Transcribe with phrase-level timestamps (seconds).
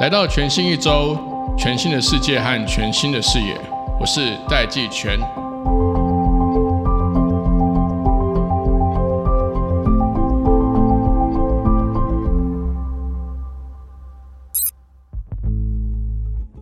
[0.00, 1.16] 来到全新一周，
[1.56, 3.56] 全新的世界和全新的视野，
[4.00, 5.20] 我是戴季全。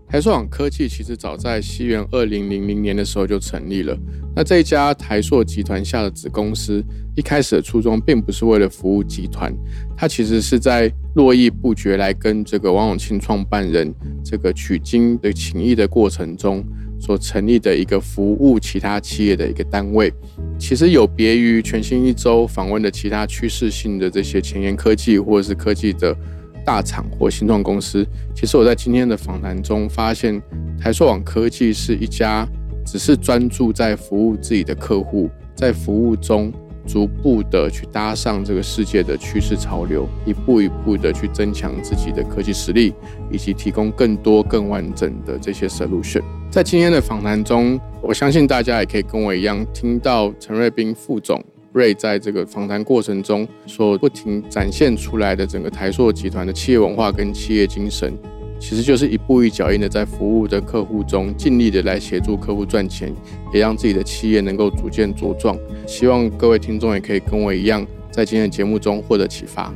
[0.06, 3.96] 台创科技其实早在西元二零零零年的时候就成立了。
[4.34, 6.82] 那这一家台硕集团下的子公司，
[7.16, 9.52] 一开始的初衷并不是为了服务集团，
[9.96, 13.92] 它其实是在络绎不绝来跟这个王永庆创办人
[14.24, 16.64] 这个取经的情谊的过程中
[17.00, 20.12] 所成立的一个服务其他企业的一个单位。
[20.58, 26.16] 其实有别于全新一周访问的其他趋势性的这些前沿科技或者是科技的。
[26.62, 30.40] 大厂或新创公司，其实我在今天的访谈中发现，
[30.78, 32.46] 台硕网科技是一家
[32.84, 36.52] 只是专注在服务自己的客户，在服务中
[36.86, 42.94] 逐步的去搭上这个世界的趋势潮流，一步一步的去增强自己的科技实力，
[43.30, 46.22] 以及提供更多更完整的这些 solution。
[46.50, 51.44] 在今天的访谈中，我相信大家也可以跟我一样，听到陈瑞斌副总。
[51.72, 58.12] 瑞在这个访谈过程中所不停展现出来的整个台硕集团的企业文化跟企业精神，
[58.60, 63.10] 其实就是一步一脚印的在服务的客户中尽力的来协助客户赚钱，
[63.54, 65.58] 也让自己的企业能够逐渐茁壮。
[65.86, 69.72] 希望各位听众也可以跟我一样，在今天的节目中获得启发。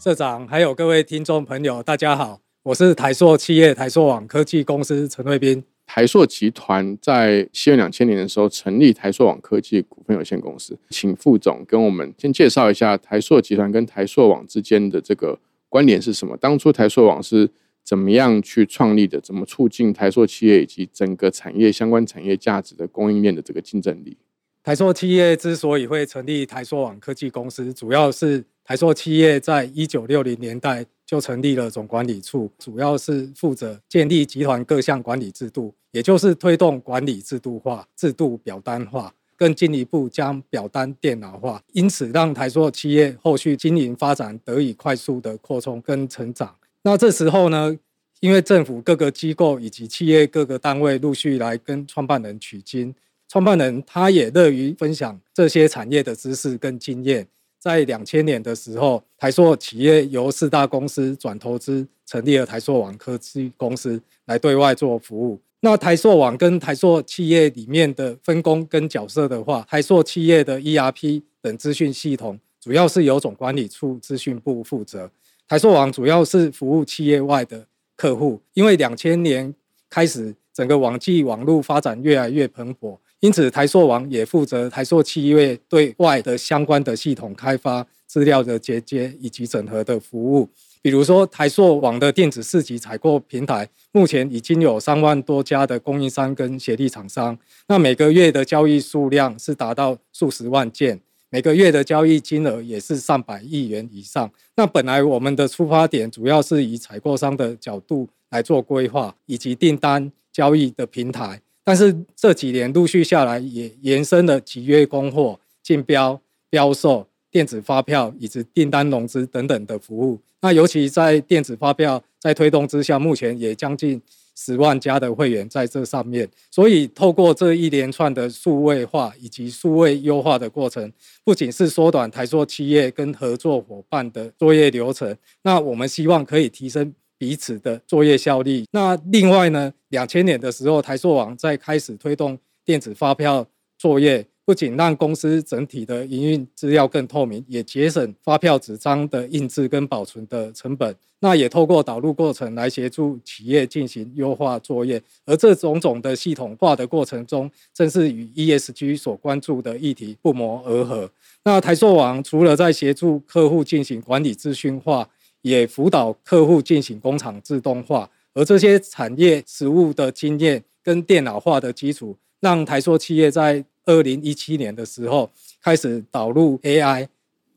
[0.00, 5.62] 社长，还有各位听众朋友，大家好，我是台硕企业台硕网科技公司陈瑞斌。
[5.92, 15.36] 台硕集团在西元两千年的时候成立台硕网科技股份有限公司，请副总跟我们先介绍一下台硕集团跟台硕网之间的这个
[15.68, 16.36] 关联是什么？
[16.36, 17.50] 当初台硕网是
[17.82, 19.20] 怎么样去创立的？
[19.20, 24.16] 怎么促进台硕企业以及整个产业相关产业价值的供应链的这个竞争力？
[24.62, 35.74] 台硕企业之所以会成立台硕网科技公司，主要是台硕企业在一九六零年代就成立了总管理处，主要是负责建立集团各项管理制度。
[35.90, 46.54] 也就是推动管理制度化、制度表单化，更进一步将表单电脑化，因此让台塑企业后续经营发展得以快速的扩充跟成长。
[46.82, 47.76] 那这时候呢，
[48.20, 52.94] 因为政府各个机构以及企业各个单位陆续来跟创办人取经，
[53.28, 57.26] 创办人他也乐于分享这些产业的知识跟经验。
[57.60, 65.38] 在两千年的时候，台硕企业由四大公司转投资，成立了台硕网科技公司，来对外做服务。
[65.60, 75.10] 那台硕网跟台硕企业里面的分工跟角色的话，台硕企业的 ERP 等资讯系统主要是由总管理处资讯部负责。
[75.46, 79.54] 台硕网主要是服务企业外的客户，因为两千年
[79.90, 90.48] 开始整个网际网络发展越来越蓬勃，因此台硕网也负责台硕企业对外的相关的系统开发、资料的结接以及整合的服务。
[90.82, 97.38] 比如说台硕网的电子市集采购平台，目前已经有三万多家的供应商跟协力厂商，
[97.68, 100.98] 那每个月的交易数量是达到数十万件，
[101.28, 104.32] 每个月的交易金额也是上百亿元以上。
[104.56, 117.06] 那本来我们的出发点主要是以采购商的角度来做规划以及订单交易的平台，但是这几年陆续下来，也延伸了集约供货、竞标、标售。
[117.32, 124.02] 电子发票以及订单融资等等的服务，那尤其在电子发票在推动之下，目前也将近
[124.34, 126.28] 十万家的会员在这上面。
[126.50, 130.92] 所以，透过这一连串的数位化以及数位优化的过程，
[131.22, 138.64] 不仅是缩短台塑企业跟合作伙伴的作业流程，那我们希望可以提升彼此的作业效率。
[138.70, 144.26] 那另外呢，两千年的时候，台塑网在开始推动电子发票作业。
[144.42, 150.92] 不仅让公司整体的营运资料更透明，也节省发票纸张的印制跟保存的成本。
[151.20, 155.00] 那也透过导入过程来协助企业进行优化作业。
[155.24, 161.08] 而这种种的系统化的过程中，正是与 ESG 所关注的议题不谋而合。
[161.44, 165.08] 那台硕网除了在协助客户进行管理资讯化，
[165.42, 168.08] 也辅导客户进行工厂自动化。
[168.32, 175.28] 而这些产业实务的经验跟电脑化的基础，让台硕企业在二零一七年的时候
[175.60, 177.08] 开始导入 AI，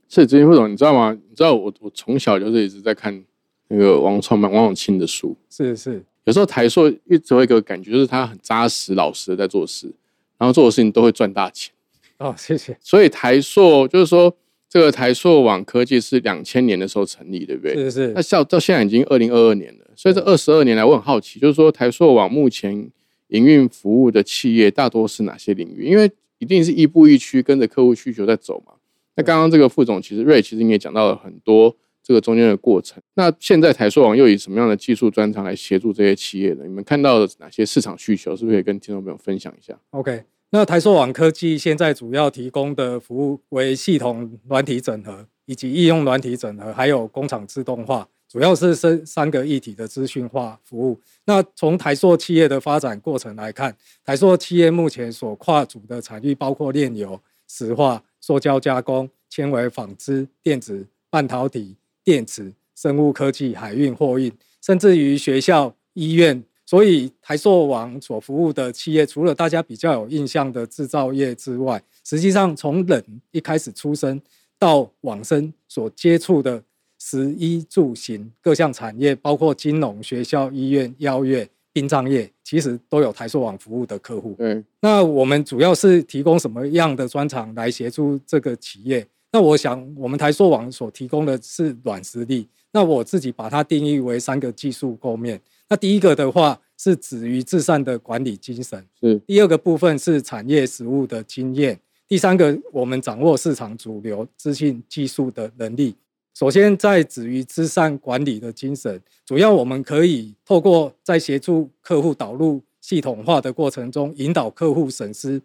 [0.10, 1.12] 是执行副总，你知道吗？
[1.12, 3.24] 你知道我我从小就是一直在看
[3.68, 6.04] 那个王创办王永庆的书，是是。
[6.24, 9.92] 有时候台硕一直会给我感觉，就是他很扎实老实的在做事，
[10.38, 11.74] 然后做的事情都会赚大钱。
[12.18, 12.78] 哦，谢谢。
[12.82, 14.34] 所以台硕就是说，
[14.74, 17.76] 这个台硕网科技是两千年的时候成立，对不对？
[17.76, 18.08] 是是。
[18.16, 22.90] 那到到现在已经二零二二年了，所以这二十二年来，我很好奇，就是说台硕网目前。
[23.30, 25.86] 营运服务的企业大多是哪些领域？
[25.86, 28.74] 因为一定是亦步亦趋，跟着客户需求在走嘛。
[29.16, 33.02] 那刚刚这个副总其实瑞其实你也讲到了很多这个中间的过程。
[33.16, 36.64] 那现在台硕网又以什么样的技术专长来协助这些企业呢？
[36.68, 38.36] 你们看到了哪些市场需求？
[38.36, 40.22] 是不是可以跟听众朋友分享一下？OK，
[40.56, 48.08] 那台硕网科技现在主要提供的服务为系统软体整合，以及应用软体整合，还有工厂自动化。
[48.30, 51.00] 主要是三三个一体的资讯化服务。
[51.26, 66.44] 那从台塑企业的发展过程来看，台塑企业目前所跨足的产业包括炼油、石化、塑胶加工、纤维纺织、电子、半导体、电池、生物科技、海运货运，甚至于学校、医院。
[66.74, 74.20] 所以台塑网所服务的企业，除了大家比较有印象的制造业之外，实际上从人一开始出生
[74.58, 76.64] 到往生所接触的。
[76.98, 84.34] 食衣住行各项产业，包括金融、学校、医院、药业、殡葬业，其实都有台塑网服务的客户。
[84.40, 89.06] 嗯，那我们主要是提供什么样的专长来协助这个企业？
[89.34, 92.48] 那我想，我们台塑网所提供的是软实力。
[92.74, 95.40] 那我自己把它定义为三个技术构面。
[95.70, 105.96] 那第一个的话是止于至善的管理精神，是第二个部分是产业实务的经验，第三个我们掌握市场主流资讯技术的能力。
[106.34, 115.40] 首先，在止于至善管理的精神，主要我们可以透过在协助客户导入系统化的过程中，引导客户审视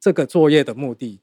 [0.00, 1.20] 这个作业的目的。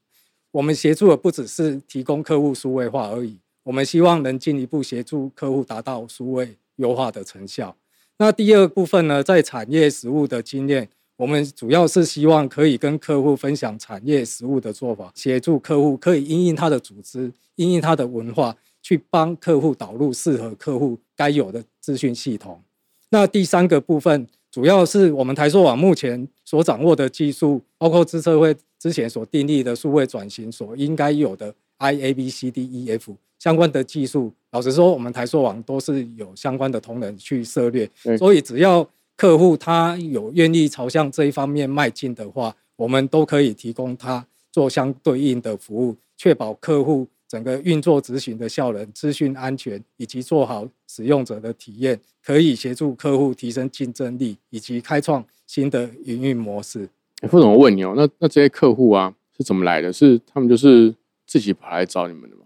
[0.52, 3.38] 我们协助的不只是提供客户数位化而已，
[3.70, 7.76] 我们希望能进一步协助客户达到数位优化的成效。
[8.18, 18.58] 那第二部分呢，在产业实务的经验，我们主要是希望可以跟客户分享产业实务的做法，协助客户可以因应他的组织，因应他的文化。
[18.82, 22.64] 去帮客户导入适合客户该有的资讯系统。
[23.10, 34.32] 那第三个部分，主要是我们台塑网目前所掌握的技术，包括资策会之前所订立的数位转型所应该有的 I A B C D E F 相关的技术。
[34.52, 38.88] 老实说，我们台硕网都是有相关的同仁去涉猎，所以只要
[39.18, 47.08] 客户他有愿意朝向这一方面迈进的话，我们都可以提供他做相对应的服务，确保客户。
[47.30, 56.90] 整个运作执行的效能、资讯安全以及做好使用者的体验，可以协助客户提升竞争力以及开创新的营运模式。
[57.30, 59.94] 副总，我问你哦，那那这些客户啊是怎么来的？
[59.94, 60.92] 是他们就是
[61.30, 62.42] 自己跑来找你们的吗？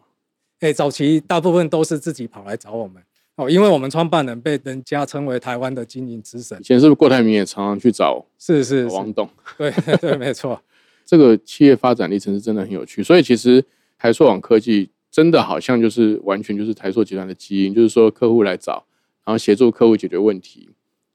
[0.60, 3.02] 哎，早期大部分都是自己跑来找我们
[3.36, 6.60] 哦，因为我们创办人被人家称为台湾的经营之神。
[6.60, 8.26] 以前是不是郭台铭也常常去找？
[8.38, 9.30] 是是王董。
[9.58, 9.72] 对
[10.02, 10.62] 对，没错。
[11.06, 13.64] 这个企业发展历程是真的很有趣，所以其实。
[13.96, 18.86] 台硕网科技真的好像就是完全就是台硕集团的基因，就是说客户来找，
[19.24, 20.68] 然后协助客户解决问题，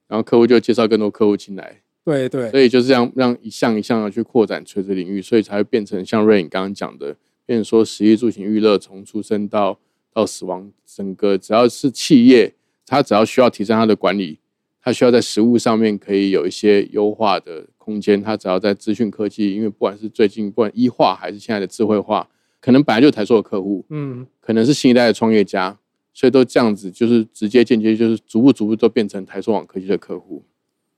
[0.06, 1.82] 然后客户就介绍更多客户进来。
[2.02, 7.14] 对对，所以就是这样让一项一项的去扩展垂直领域，所以才会变成像瑞颖刚刚讲的，
[7.48, 9.78] 变成说食衣住行娱乐从出生到
[10.12, 12.52] 到死亡，整个只要是企业，
[12.84, 14.38] 它只要需要提升它的管理，
[14.82, 22.28] 它需要在实物上面可以有一些优化的空间，它只要在资讯科技，因为不管是最近不管医化还是现在的智慧化。
[22.60, 25.78] 可能本来就台塑的客户，嗯，可能是新一代的创业家，
[26.12, 30.44] 所以都这样子，就是直接间接，就是逐步逐步都变成台塑网科技的客户。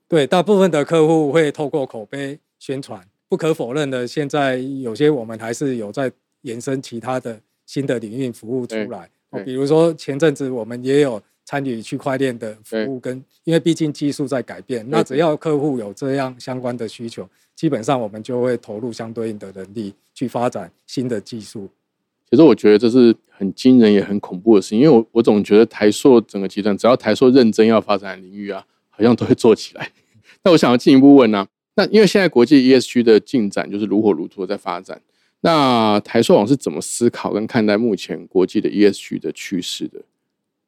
[0.09, 3.07] 对，大部分的客户会透过口碑宣传。
[3.29, 6.11] 不可否认的，现在有些我们还是有在
[6.43, 9.09] 延伸其他的新的领域服务出来。
[9.31, 11.23] 哦，比如说前阵子我们也有。
[11.43, 21.69] 参与区块链的服务，跟因为毕竟技术在改变，那只要客户有这样相关的需求，基本上我们就会投入相对应的能力去发展新的技术。
[22.31, 29.91] 其实我觉得这是很惊人也很恐怖的事情，因为我我总觉得台硕整个集团，只要台硕认真要发展领域啊，好像都会做起来。
[30.45, 35.01] 那我想要进一步问呢，那因为现在国际 ESG 的进展就是如火如荼的在发展，
[35.41, 40.01] 那台塑网是怎么思考跟看待目前国际的 ESG 的趋势的？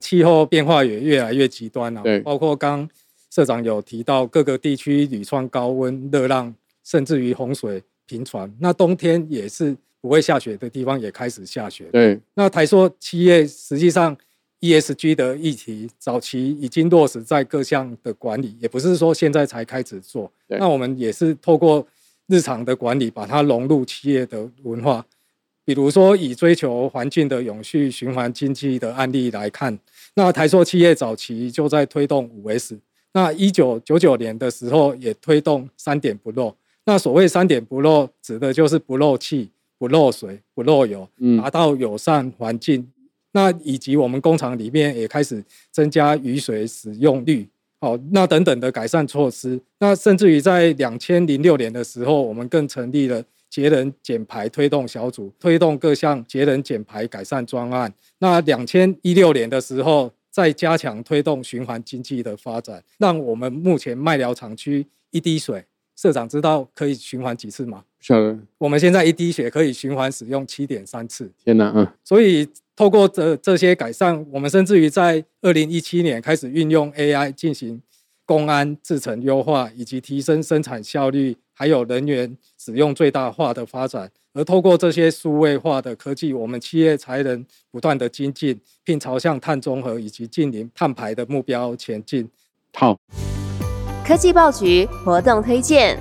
[0.01, 2.89] 气候变化也越来越极端了，对，包括刚
[3.31, 8.53] 社长有提到各个地区屡创高温、热浪，甚至于洪水频传。
[8.59, 11.85] 那冬天也是不会下雪的地方也开始下雪。
[11.93, 14.17] 对，那台说企业实际上
[14.61, 20.31] ESG 的议题早期已经落实在各项的管理，也不是说现在才开始做。
[20.49, 21.87] 那我们也是透过
[22.33, 25.05] 日常的管理，把它融入企业的文化。
[25.67, 29.79] 比如说，以追求环境的永续循环经济的案例来看，
[30.15, 32.79] 那台塑企业早期就在推动五 S。
[33.13, 36.57] 那一九九九年的时候，也推动三点不漏。
[36.87, 41.07] 那所谓三点不漏，指的就是不漏气、不漏水、不漏油，
[41.43, 42.91] 达到友善环境。
[43.33, 47.47] 那以及我们工厂里面也开始增加雨水使用率，
[47.83, 49.61] 好，那等等的改善措施。
[49.81, 53.23] 那甚至于在两千零六年的时候，我们更成立了。
[53.51, 57.93] 节能减排推动小组，推动各项节能减排改善专案。
[58.19, 65.63] 那两千一六年的时候，再加强推动循环经济的发展，让我们目前麦寮厂区一滴水，
[65.95, 67.85] 社长知道可以循环几次吗？
[67.99, 68.39] 不晓得。
[68.57, 71.31] 我们现在一滴血可以循环使用七点三次。
[71.45, 71.87] 天哪，嗯。
[72.03, 72.49] 所以
[72.83, 77.81] 透过这这些改善，我们甚至于在二零一七年开始运用 AI 进行
[78.27, 84.11] 公安制程优化，以及提升生产效率，还有人员使用最大化的发展。
[84.35, 92.29] 而透过这些数位化的科技，我们企业才能不断的精进，并朝向碳中和以及近零碳排的目标前进。
[92.75, 92.99] 好，
[94.05, 95.97] 科技报局活动推荐。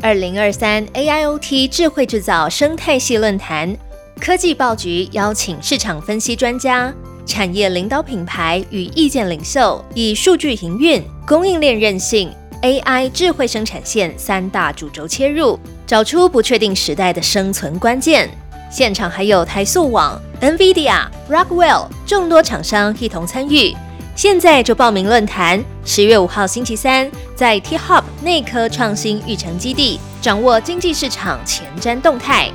[0.00, 3.76] 二零二三 AIoT 智慧制造生态系论坛，
[4.18, 6.92] 科技报局邀请市场分析专家、
[7.24, 12.30] 产业领导品牌与意见领袖，以数据营运、供应链韧性、
[12.62, 18.28] AI 智慧生产线三大主轴切入，找出不确定时代的生存关键。
[18.70, 23.74] 现场还有台塑网、NVIDIA、Rockwell 众多厂商一同参与。
[24.14, 32.50] 现在就报名论坛，十月五号星期三在 T Hub 内科创新育成基地，掌握经济市场前瞻动态。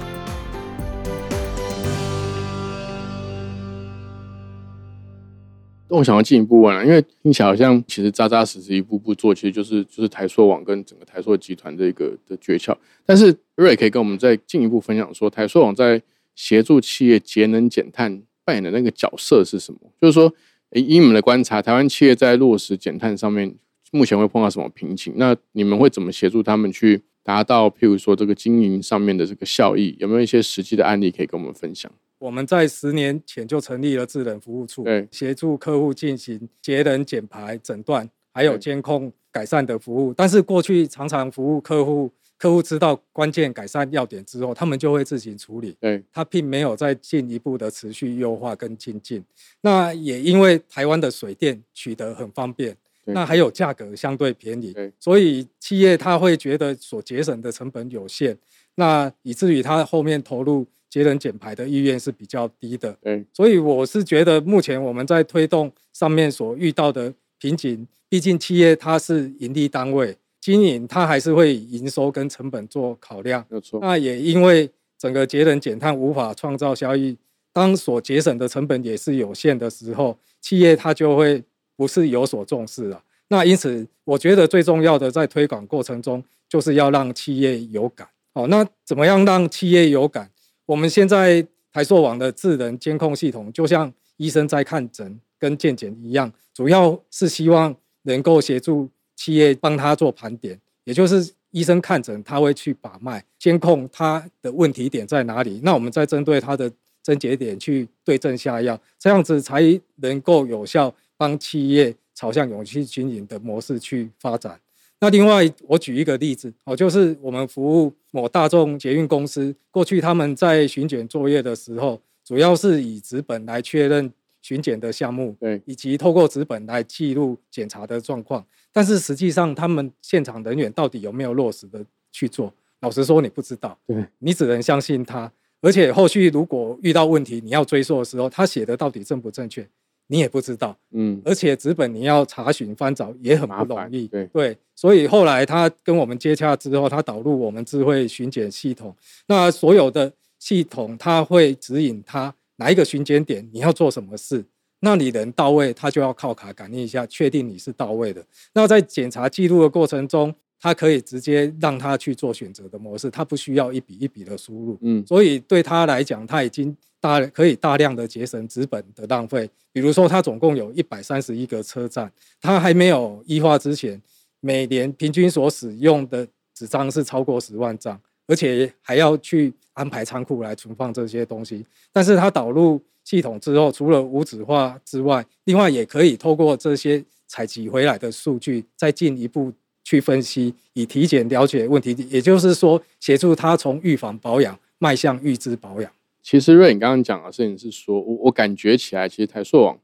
[5.90, 12.75] 那我想要进一步问了，因为听起来好像其实扎扎实实一步步做，其实就是就是台塑网跟整个台塑集团的一个的诀窍。
[13.06, 16.02] 但是瑞可以跟我们再进一步分享说，台塑网在
[16.36, 19.80] 协助企业节能减碳扮演的那个角色是什么？
[20.02, 20.34] 就是说。
[20.75, 23.54] 以你们的观察，台湾企业在落实减碳上面，
[23.92, 25.13] 目前会碰到什么瓶颈？
[25.18, 29.96] 那你们会怎么协助他们去达到，譬如说这个经营上面的这个效益？
[30.00, 31.92] 有没有一些实际的案例可以跟我们分享？
[32.24, 40.13] 我们在十年前就成立了智能服务处，协助客户进行节能减排诊断，还有监控改善的服务。
[40.13, 42.10] 但是过去常常服务客户。
[42.36, 45.77] 客户知道关键改善要点之后，他们就会自行处理。
[45.80, 49.24] 对，他并没有再进一步的持续优化跟精进。
[49.62, 52.75] 那也因为台湾的水电取得很方便，
[53.06, 58.38] 那还有价格相对便宜，所以企业他会觉得所节省的成本有限，
[58.75, 62.98] 那以至于他后面投入节能减排的意愿是比较低的。
[63.03, 70.18] 嗯，所以我是觉得目前我们在推动上面所遇到的瓶颈，毕竟企业它是盈利单位。
[70.39, 73.80] 经营它还是会营收跟成本做考量，没错。
[73.82, 77.18] 那也因为整个节能减碳无法创造效益，
[77.53, 81.42] 当所节省的成本也是有限的时候，企业它就会
[81.77, 83.01] 不是有所重视了。
[83.30, 88.06] 那因此，我觉得最重要的在推广过程中，就是要让企业有感。
[88.34, 90.30] 好，那怎么样让企业有感？
[90.66, 98.90] 我们现在台塑网的智能监控系统，就像医生在看诊跟健检一样，主要是希望能够协助。
[99.16, 105.62] 企业帮他做盘点，也就是医生看诊，他会去把脉监控他的问题点在哪里。
[105.63, 106.70] 那我们再针对他的
[107.04, 109.62] 症结点去对症下药，这样子才
[109.98, 114.60] 能够有效帮企业朝向永续经营的模式去发展。
[115.03, 124.10] 那另外，我举一个例子哦，就是我们服务某大众捷运公司，过去他们在巡检作业的时候，主要是以纸本来确认
[124.41, 128.45] 巡检的项目，对，以及透过纸本来记录检查的状况。
[128.72, 132.53] 但是实际上，他们现场人员到底有没有落实的去做？
[132.79, 133.77] 老实说，你不知道。
[133.86, 135.29] 对，你只能相信他。
[135.60, 139.67] 而且后续如果遇到问题，你要追溯的时候，他写的到底正不正确，
[140.13, 140.77] 你也不知道。
[140.91, 141.20] 嗯。
[141.25, 144.05] 而且纸本你要查询翻找也很不容易。
[144.08, 144.55] 对对。
[144.75, 148.96] 所以后来他跟我们接洽之后，他导入我们智慧巡检系统。
[149.25, 154.46] 那所有的系统，他会指引他哪一个巡检点，你要做什么事。
[154.82, 158.24] 那你人到位，他就要靠卡感应一下，确定你是到位的。
[158.53, 164.77] 那在检查记录的过程中，他可以直接让他去做选择的模式，他不需要一笔一笔的输入。
[164.79, 169.50] 嗯，所以对他来讲，他已经大可以大量的节省资本的浪费。
[169.74, 174.01] 比如说，他总共有一百三十一个车站，他还没有异化之前，
[174.39, 181.65] 每年平均所使用的纸张是超过十万张，而且还要去安排仓库来存放这些东西。
[181.91, 182.82] 但是他导入。
[183.05, 189.51] 系统之后，除了无纸化之外，另外也可以透过这些采集回来的数据，再进一步
[189.84, 191.96] 去分析，以体检了解问题。
[192.10, 195.92] 也就是说，协助他从预防保养迈向预知保养。
[196.22, 199.78] 其实瑞，你刚刚讲的事情是说，我我感觉起来，其实台硕网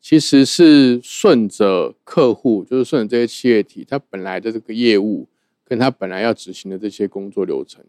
[0.00, 5.26] 其实是顺着客户，就是顺着这些企业体，它本来的这个业务，
[5.64, 7.84] 跟他本来要执行的这些工作流程，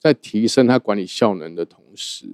[0.00, 2.26] 在提升它管理效能的同时。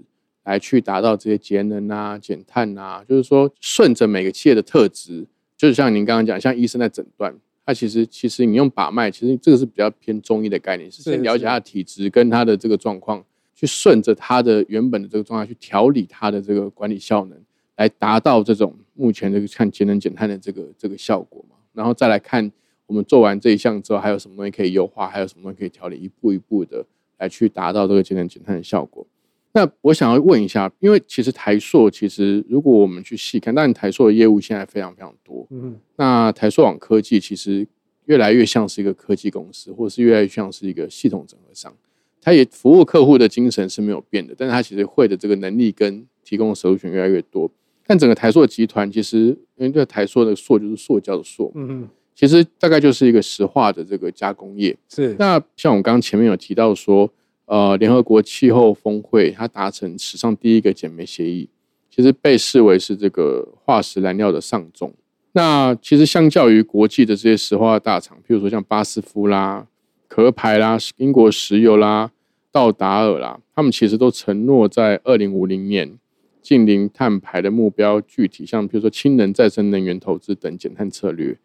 [0.44, 5.26] 来去达到这些节能啊、减碳啊，就是说顺着每个企业的特质，
[5.56, 7.34] 就是像您刚刚讲，像医生在诊断，
[7.66, 17.38] 它其实其实你用把脉，其实这个是比较偏中医的概念，是先了解它的体质跟他的这个状况，去顺着他的原本的这个状态去调理他的这个管理效能，
[17.76, 21.56] 来达到这种目前这个看节能减碳的这个这个效果嘛。
[21.72, 22.52] 然后再来看
[22.86, 26.84] 我们做完这一项之后，还有什么东西可以优化，还有什么东西可以调理，一步一步的
[27.18, 29.06] 来去达到这个节能减碳的效果。
[29.54, 37.66] 那我想要问一下，因为其实台塑其实如果我们去细看，当然台塑的业务现在非常非常多，嗯，那台塑网科技其实
[38.06, 41.72] 越来越像是一个科技公司，或是越来越像是一个系统整合商。
[42.20, 47.50] 它也服务客户的精神是没有变的，但是它其实会的这个能力跟提供的 solution 越来越多。
[47.86, 54.74] 但整个台塑集团其实，因为这台塑的塑就是塑胶的塑，嗯嗯，其实大概就是一个石化的这个加工业。
[54.88, 57.08] 是，那像我刚刚前面有提到说，
[57.46, 61.48] 呃，联合国气候峰会它达成史上第一个减煤协议，
[61.90, 64.92] 其实被视为是这个化石燃料的上重。
[65.32, 69.66] 那其实相较于国际的这些石化大厂，譬如说像巴斯夫啦、
[70.08, 72.12] 壳牌啦、英国石油啦、
[72.50, 75.98] 道达尔啦，他们其实都承诺在二零五零年
[76.40, 81.36] 近零碳排的目标，具体像比如说氢能、再生能源投资等减碳策略。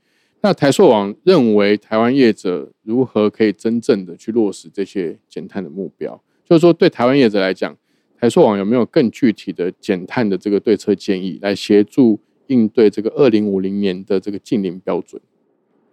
[0.41, 6.21] 那台塑网认为，台湾业者如何可以真正的去落实这些减碳的目标？
[6.45, 7.75] 就是说，对台湾业者来讲，
[8.19, 15.21] 台塑网有没有更具体的减碳的这个对策建议，来协助应对这个二零五零年的这个近零标准？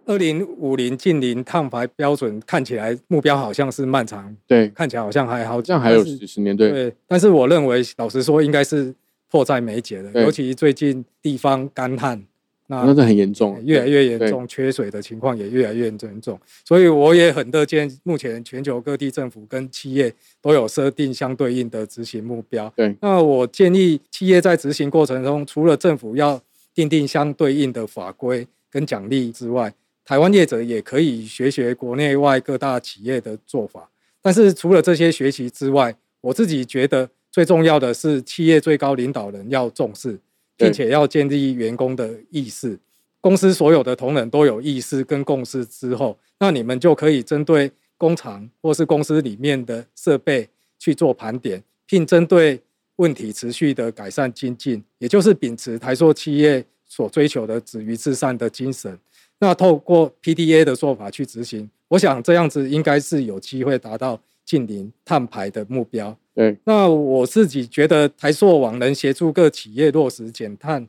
[0.05, 8.95] 二零五零近零碳排标准看起来目标好像是漫长，对，看起来好像还好，这样还有几十年，对，对，但是我认为，老实说，应该是
[9.29, 12.23] 迫在眉睫的，尤其最近地方干旱，
[12.69, 22.71] 那那这很严重，越来越严重，缺水的情况也越来越严重，所以我也很乐见目前全球各地政府跟企业都有设定相对应的执行目标。
[22.75, 26.41] 对那我建议企业在执行过程中，除了政府要
[26.75, 33.89] 定定相对应的法规跟奖励之外，台湾业者也可以学学国内外各大企业的做法。
[34.21, 40.19] 但是除了这些学习之外，我自己觉得最重要的是企业最高领导人要重视，对
[40.57, 42.77] 并且要建立员工的意识。
[43.21, 50.47] 公司所有的同仁都有意识跟共识之后，那你们就可以针对工厂或是公司里面的设备
[50.79, 52.61] 去做盘点，并针对
[52.97, 58.97] 问题持续的改善精进，也就是秉持台塑企业所追求的止于至善的精神。
[59.39, 66.17] 那透过 PDA 的做法去执行，我想这样子应该是有机会达到近零碳排的目标。
[66.65, 70.87] 那我自己觉得台塑网能协助各企业落实减碳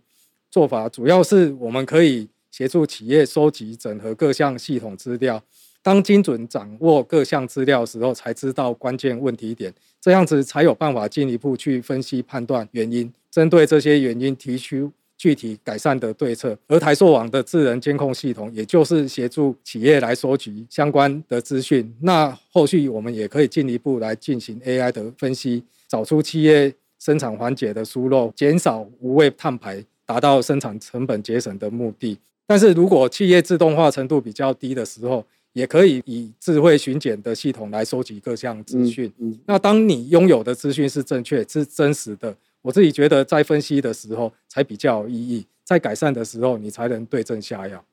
[0.50, 5.42] 做法，主要是我们可以协助企业收集整合各项系统资料，
[5.82, 16.56] 当精准掌握各项资料时候，才知道关键问题点，这样子才有办法进一步去分析判断原因，针对这些原因提出具体改善的对策。
[16.68, 21.94] 而台硕网的智能监控系统，也就是协助企业来收集相关的资讯。
[22.00, 32.16] 那后续我们也可以进一步来进行 AI 的分析，找出企业生产环节的疏漏，减少无谓碳排，达到生产成本节省的目的。
[32.46, 35.22] 但是如果企业自动化程度比较低的时候，
[35.54, 39.12] 也可以以智慧巡检的系统来收集各项资讯。
[39.18, 47.84] 嗯，那当你拥有的资讯是正确、是真实的，我自己觉得在分析的时候才比较有意义，在改善的时候你才能对症下药。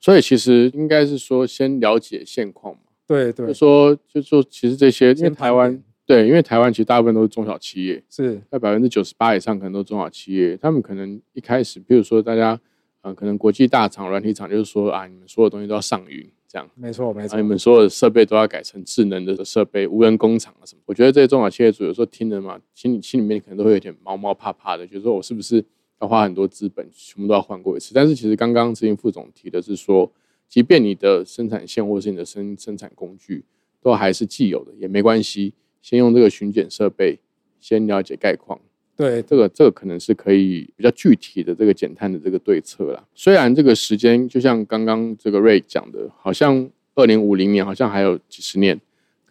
[0.00, 12.60] 所以其实应该是说先了解现况嘛，对对就，说就说其实这些因为台湾对，因为台湾其实大部分都是中小企业，是在百分之九十八以上可能都是中小企业，他们可能一开始，比如说大家，
[13.00, 20.82] 嗯、可能国际大厂、软体厂就是说啊，你们所有东西都要上云，这样，没错没错啊，你，们所有的设备都要改成智能的设备、无人工厂啊什么。
[20.86, 25.64] 我觉得这些中小企业主有时候听了嘛，心里心里面可能都会有点毛毛怕怕的，觉得说我是不是
[26.00, 27.90] 要花很多资本，全部都要换过一次？
[27.92, 30.08] 但是其实刚刚执行副总提的是说，
[30.48, 33.44] 即便你的生产线或是你的生生产工具
[33.82, 37.18] 都还是既有的，也没关系，先用这个巡检设备
[37.58, 38.60] 先了解概况。
[38.96, 43.04] 对这个这个可能是可以比较具体的这个减碳的这个对策啦。
[43.14, 48.80] 虽然这个时间就像刚刚这个瑞讲的，好像二零五零年好像还有几十年，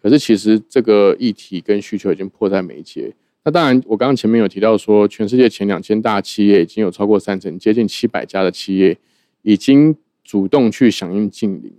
[0.02, 3.14] 可是其实这个议题跟需求已经迫在眉睫。
[3.46, 8.96] 那当然，我刚刚前面有提到说，全世界前两千大企业已经有超过三成，接近七百家的企业
[9.42, 11.70] 已经主动去响应近零，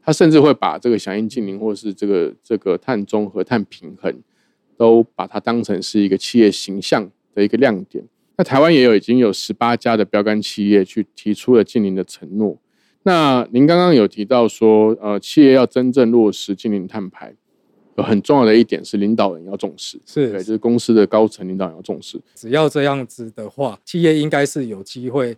[0.00, 4.14] 它甚至会把这个响应近零或是这个这个碳中和、碳平衡，
[4.76, 8.04] 都把它当成是一个企业形象的一个亮点。
[8.36, 12.56] 那台湾也有已经有十八家的标杆企业去提出了近零的承诺。
[13.04, 17.34] 那您刚刚有提到说，呃，企业要真正落实近零碳排，
[17.96, 22.20] 有很重要的一点是领导人要重视，对，是就是公司的高层领导人要重视。
[22.34, 25.36] 只要这样子的话，企业应该是有机会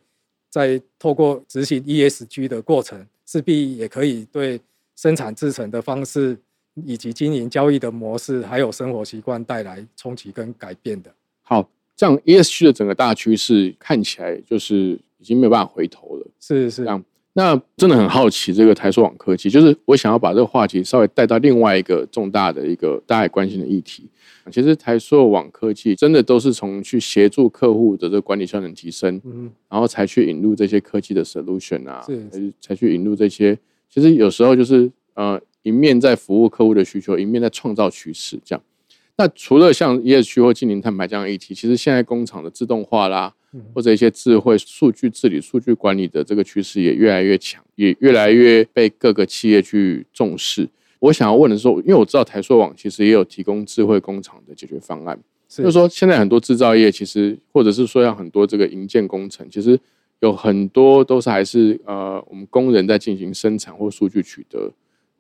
[0.49, 4.61] 在透过执行 ESG 的过程，势必也可以对
[4.97, 6.37] 生产制成的方式，
[6.75, 11.11] 以及经营交易的模式，还有生活习惯带来冲击跟改变的。
[11.43, 16.27] 好，这样 ESG 的整个大趋势看起来就是已经没有办法回头了。
[16.41, 24.09] 是是这样，那真的很好奇，这个台塑网科技，就是我想要把这个话题稍微带到另外一个重大的一个大家也关心的议题。
[24.51, 32.03] 其实台塑网科技真的都是从去协助客户的这个管理效能提升，嗯，然后才去引入这些科技的 solution 啊，
[32.63, 33.59] 才去引入这些。
[33.91, 38.41] 其实有时候就是呃，一面在服务客户的需求，一面在创造趋势。
[38.43, 38.63] 这样，
[39.21, 50.67] 那除了像 ESG 或近零碳排这样的议题，其实现在工厂的自动化啦，嗯或者一些智慧数据治理、数据管理的这个趋势也越来越强，也越来越被各个企业去重视。
[51.01, 59.79] 我想要问的是说，因为我知道台塑网其实也有提供智慧工厂的解决方案，就是说现在很多制造业其实，或者是说像很多这个营建工程，其实
[60.21, 64.73] 有很多都是还是呃我们工人在进行生产或数据取得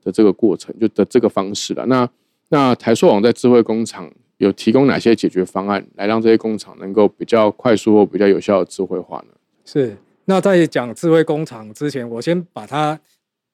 [0.02, 1.84] 的这个过程，就的这个方式了。
[1.84, 2.08] 那
[2.50, 9.34] 那台塑网在智慧工厂有提供哪些解决方案，来让这些工厂能够比较快速或比较有效的智慧化呢？
[9.64, 9.96] 是。
[10.26, 13.00] 那在讲智慧工厂之前，我先把它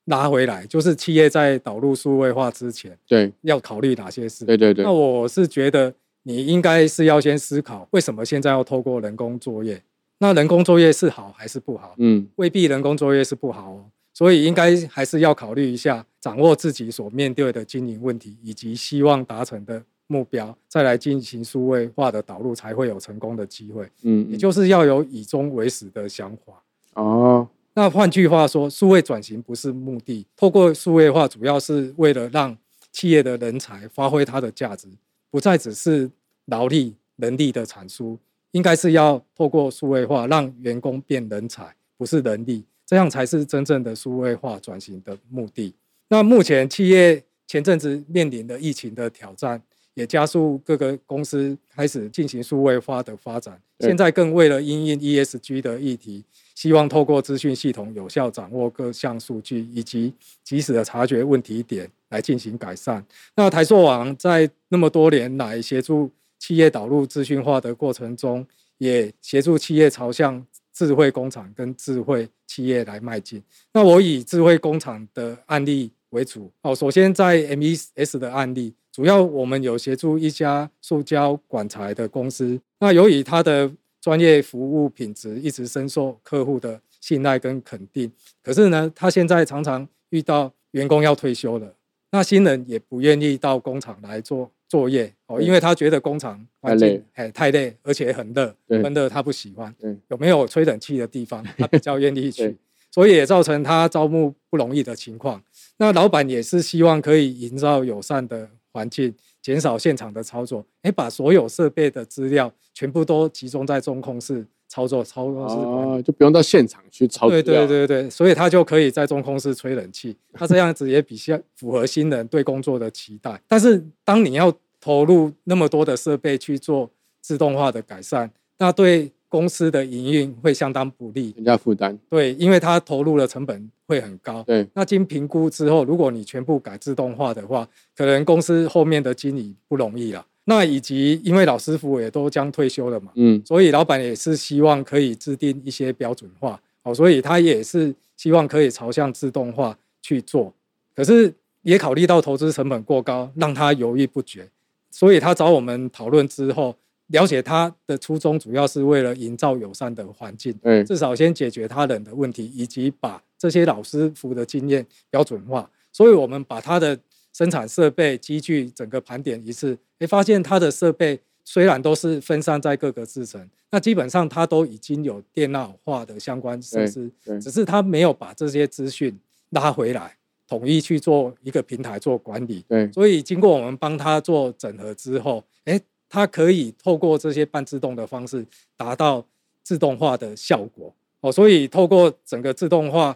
[0.07, 4.45] 拉回来，就是企业在导入数位化之前，对要考虑哪些事？
[4.45, 9.83] 对对对那，我是觉得你应该是要先思考，为什么现在要透过人工作业？
[10.19, 11.95] 那人工作业是好还是不好？
[11.99, 23.89] 嗯未必人工作业是不好哦，所以应该还是要考虑一下，掌握自己所面对的经营问题以及希望达成的目标，再来进行数位化的导入，才会有成功的机会。
[24.03, 26.61] 嗯，也就是要有以终为始的想法。
[26.95, 32.59] 哦，那换句话说，数位转型不是目的，透过数位化主要是为了让
[32.91, 34.89] 企业的人才发挥它的价值，
[35.31, 36.11] 不再只是
[36.47, 38.19] 劳力能力的产出，
[38.51, 45.73] 应该是要透过数位化让员工变人才，不是人力，这样才是真正的数位化转型的目的。
[46.09, 49.61] 那目前企业前阵子面临的疫情的挑战，
[49.95, 53.61] 也加速各个公司开始进行数位化的发展。
[53.79, 63.05] 对现在更为了因应 ESG 的议题，希望透过资讯系统有效掌握各项数据，以及及时的察觉问题点来进行改善。
[63.35, 68.47] 那台硕网在那么多年来协助企业导入资讯化的过程中，
[68.79, 73.43] 也协助企业朝向智慧工厂跟智慧企业来迈进。
[73.75, 76.75] 那我以智慧工厂的案例为主哦。
[76.75, 82.61] 首先在 MES 的案例，主要我们有协助一家塑胶管材的公司。
[82.81, 88.11] 那由于它的专业服务品质一直深受客户的信赖跟肯定，
[88.43, 91.75] 可是呢，他现在常常遇到员工要退休了，
[92.11, 99.75] 那新人也不愿意到工厂来做作业哦，因为他觉得工厂环太累境哎太累，而且很热，闷热他不喜欢。
[99.79, 102.57] 对有没有吹冷气的地方，他比较愿意 去，
[102.91, 105.43] 所以也造成他招募不容易的情况。
[105.79, 115.91] 那老板也是希望可以营造友善的环境，减少现场的操作，哎，把所有设备的资料全部都集中在中控室操作，操作室管理。
[115.99, 123.41] 哦，就不用到现场去操对资料对对对，所以他就可以在中控室吹冷气，他这样子也比较符合新人对工作的期待。
[123.47, 131.31] 但是当你要投入那么多的设备去做自动化的改善，那对公司的营运会相当不利。
[131.33, 134.43] 增加负担，对，因为它投入的成本会很高。
[134.45, 140.25] 对那经评估之后，如果你全部改自动化的话，可能公司后面的经理不容易了。
[140.45, 150.55] 那以及因为老师傅也都将退休了嘛，嗯所以老板也是希望可以制定一些标准化，哦，所以他也是希望可以朝向自动化去做，
[150.95, 154.49] 可是也考虑到投资成本过高，让他犹豫不决，
[154.89, 156.77] 所以他找我们讨论之后，
[157.09, 165.71] 了解他的初衷主要是为了营造友善的环境，嗯至少先解决他人的问题，以及把这些老师傅的经验标准化。
[165.93, 166.99] 所以我们把他的
[167.33, 179.17] 生产设备、机具整个盘点一次，诶，发现他的设备虽然都是分散在各个制程，那基本上他都已经有电脑化的相关设施，只是他没有把这些资讯
[179.51, 180.17] 拉回来，
[180.49, 182.65] 统一去做一个平台做管理。
[182.69, 185.81] 对所以经过我们帮他做整合之后，诶，
[186.17, 188.43] 他可以透过这些半自动的方式
[188.75, 189.23] 达到
[189.63, 190.91] 自动化的效果。
[191.21, 193.15] 哦，所以透过整个自动化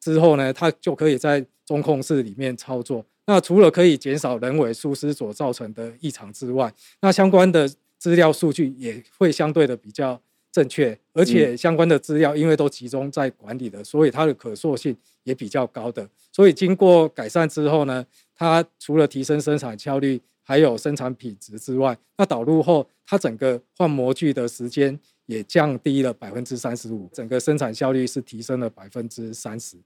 [0.00, 3.04] 之后呢，它就可以在中控室里面操作。
[3.26, 16.04] 那除了可以减少人为疏失所造成的异常之外，那相关的资料数据也会相对的比较正确，而且相关的资料因为都集中在管理的，所以它的可塑性也比较高的。
[16.32, 29.76] 所以经过改善之后呢，它除了提升生产效率，还有生产品质之外，那导入后它整个换模具的时间也降低了百分之三十五，整个生产效率是提升了百分之三十。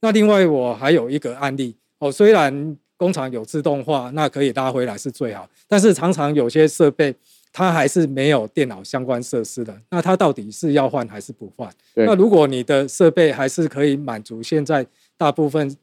[0.00, 7.14] 那另外我还有一个案例哦，虽然工厂有自动化，那可以拉回来是最好，但是常常有些设备
[7.52, 11.70] 它还是没有电脑相关设施的，那它到底是要换还是不换？
[11.94, 15.74] 那如果你的设备还是可以满足现在大部分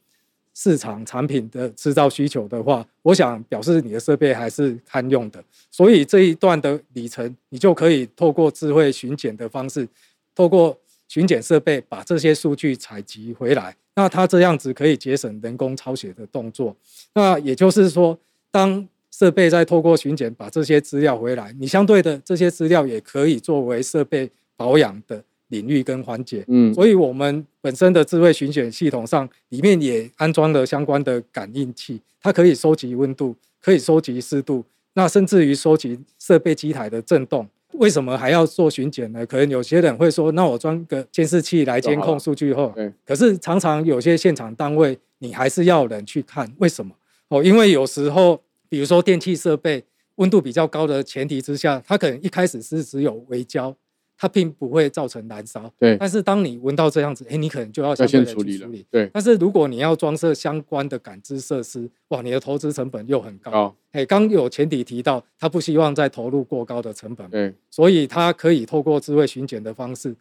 [0.54, 5.42] 市场产品的制造需求的话，我想表示你的设备还是堪用的。
[5.70, 9.86] 所以这一段的里程，你就可以透过智慧巡检的方式，
[10.34, 13.76] 透过巡检设备把这些数据采集回来。
[13.96, 16.74] 那它这样子可以节省人工抄写的动作。
[17.14, 18.18] 那也就是说，
[18.50, 25.22] 当设备在透过巡检把这些资料回来，你相对的这些资料也可以作为设备保养的
[25.54, 26.44] 领域跟环节。
[26.48, 34.64] 嗯，所以我们本身的智慧巡检系统上里面也安装了相关的感应器，它可以收集温度，可以收集湿度，
[34.94, 37.46] 那甚至于收集设备机台的震动。
[37.74, 39.26] 为什么还要做巡检呢？
[39.26, 42.72] 可能有些人会说，那我装个监视器来监控数据后，
[43.04, 46.94] 可是常常有些现场单位，你还是要人去看，为什么？
[47.28, 49.82] 哦，因为有时候，比如说电器设备
[50.16, 53.74] 温度比较高的前提之下，它可能一开始是只有微焦。
[54.16, 55.96] 它并不会造成燃烧，对。
[55.96, 59.10] 但是当你闻到这样子，哎，你可能就要先处理了，对。
[59.12, 63.74] 但是如果你要装设相关的感知设施，哇，你的投资成本又很高。
[63.90, 67.52] 哎，刚有前提提到，他不希望再投入过高的成本，对。
[67.70, 70.14] 所以他可以透过智慧巡检的方式，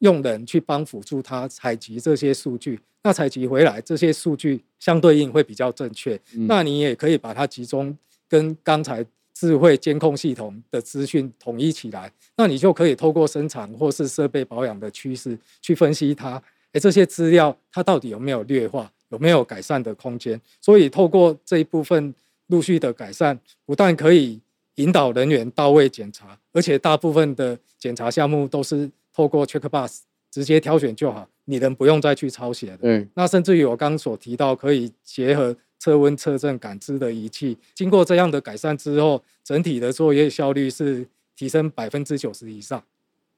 [0.00, 2.80] 用人去帮辅助他采集这些数据。
[3.04, 6.20] 那采集回来这些数据相对应会比较正确。
[6.48, 7.96] 那你也可以把它集中
[8.28, 9.06] 跟刚才。
[9.38, 16.42] 智慧监控系统的资讯统一起来，那你就可以透过生产或是设备保养的趋势去分析它。
[16.72, 20.40] 诶，这些资料它到底有没有劣化，有没有改善的空间？
[20.62, 22.14] 所以透过这一部分
[22.46, 24.40] 陆续的改善，不但可以
[24.76, 29.98] 引导人员到位检查，而且大部分的检查项目都是透过 Checkbus
[30.30, 32.78] 直接挑选就好，你人不用再去抄写的。
[32.84, 35.54] 嗯，那甚至于我刚所提到，可以结合。
[35.78, 42.82] 测温、测震、感知的仪器，经过这样的改善之后，整体的作业效率是提升百分之九十以上。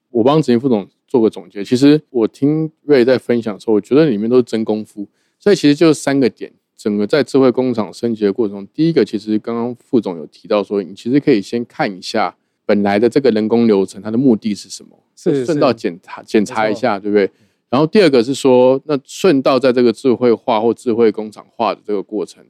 [0.09, 5.07] 我帮执行副总做个总结，其实我听瑞在分享的时候，我觉得里面都是真功夫。
[5.37, 17.29] 所以其实就三个点，整个在智慧工厂升级的过程中，第一个其实刚刚副总有提到说，你其实可以先看一下本来的这个人工流程，它的目的是什么，是顺道检查检查一下，对不对？
[17.69, 22.43] 然后第二个是说，那顺道在这个智慧化或智慧工厂化的这个过程，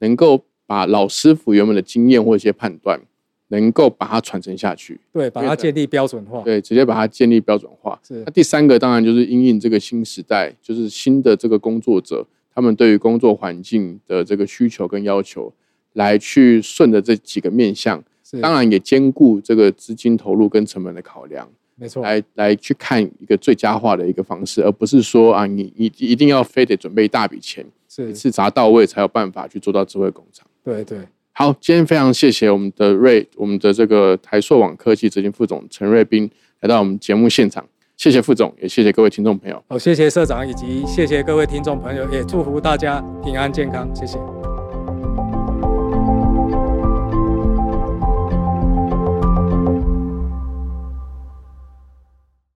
[0.00, 3.00] 能够把老师傅原本的经验或一些判断，
[3.48, 8.00] 能够把它传承下去，对，把它建立标准化，对，直接把它建立标准化。
[8.06, 8.22] 是。
[8.26, 15.52] 那第三个当然就是因应这个新时代，就是新的这个工作者，他们对于工作环境的这个需求跟要求，
[15.92, 18.02] 来去顺着这几个面向，
[18.40, 21.48] 当然也兼顾这个资金投入跟成本的考量。
[21.76, 30.46] 没错，来来去看一个最佳化的一个方式，而不是说啊，你你一定要非得准备一大笔钱，是一次砸到位才有办法去做到智慧工厂。
[30.62, 30.98] 对对，
[31.32, 39.62] 好，今天非常谢谢我们的瑞，我们的这个台硕网科技执行副总陈瑞斌来到我们节目现场，谢谢副总，也谢谢各位听众朋友。
[39.68, 44.43] 好，谢谢社长，以及谢谢各位听众朋友，也祝福大家平安健康，谢谢。